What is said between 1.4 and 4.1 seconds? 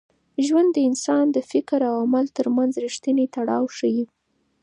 فکر او عمل تر منځ رښتینی تړاو ښيي.